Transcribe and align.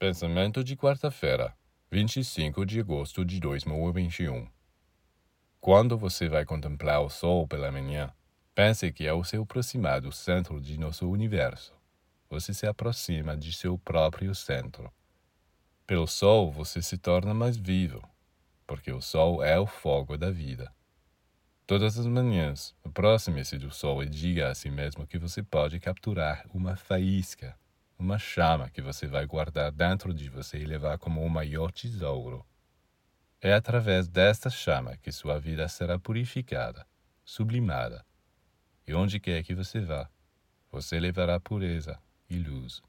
Pensamento 0.00 0.62
de 0.62 0.76
quarta-feira, 0.76 1.52
25 1.90 2.64
de 2.64 2.78
agosto 2.78 3.24
de 3.24 3.40
2021. 3.40 4.46
Quando 5.60 5.98
você 5.98 6.28
vai 6.28 6.44
contemplar 6.44 7.02
o 7.02 7.10
Sol 7.10 7.48
pela 7.48 7.72
manhã, 7.72 8.08
pense 8.54 8.92
que 8.92 9.08
ao 9.08 9.24
se 9.24 9.36
aproximar 9.36 10.00
do 10.00 10.12
centro 10.12 10.60
de 10.60 10.78
nosso 10.78 11.10
universo, 11.10 11.74
você 12.30 12.54
se 12.54 12.64
aproxima 12.64 13.36
de 13.36 13.52
seu 13.52 13.76
próprio 13.76 14.32
centro. 14.36 14.88
Pelo 15.84 16.06
Sol 16.06 16.52
você 16.52 16.80
se 16.80 16.96
torna 16.96 17.34
mais 17.34 17.56
vivo, 17.56 18.00
porque 18.68 18.92
o 18.92 19.00
Sol 19.00 19.42
é 19.42 19.58
o 19.58 19.66
fogo 19.66 20.16
da 20.16 20.30
vida. 20.30 20.72
Todas 21.66 21.98
as 21.98 22.06
manhãs, 22.06 22.72
aproxime-se 22.84 23.58
do 23.58 23.72
Sol 23.72 24.00
e 24.04 24.08
diga 24.08 24.48
a 24.48 24.54
si 24.54 24.70
mesmo 24.70 25.08
que 25.08 25.18
você 25.18 25.42
pode 25.42 25.80
capturar 25.80 26.46
uma 26.54 26.76
faísca 26.76 27.58
uma 27.98 28.18
chama 28.18 28.70
que 28.70 28.80
você 28.80 29.06
vai 29.06 29.26
guardar 29.26 29.72
dentro 29.72 30.14
de 30.14 30.28
você 30.28 30.58
e 30.58 30.64
levar 30.64 30.98
como 30.98 31.20
o 31.20 31.28
maior 31.28 31.72
tesouro. 31.72 32.46
É 33.40 33.52
através 33.52 34.08
desta 34.08 34.48
chama 34.48 34.96
que 34.96 35.10
sua 35.10 35.38
vida 35.40 35.66
será 35.68 35.98
purificada, 35.98 36.86
sublimada, 37.24 38.04
e 38.86 38.94
onde 38.94 39.18
quer 39.18 39.42
que 39.42 39.54
você 39.54 39.80
vá, 39.80 40.08
você 40.70 40.98
levará 41.00 41.40
pureza 41.40 42.00
e 42.30 42.38
luz. 42.38 42.80